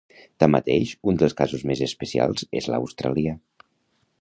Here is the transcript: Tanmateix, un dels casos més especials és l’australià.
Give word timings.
Tanmateix, 0.43 0.93
un 1.13 1.19
dels 1.23 1.35
casos 1.41 1.65
més 1.73 1.83
especials 1.89 2.49
és 2.61 2.71
l’australià. 2.75 3.37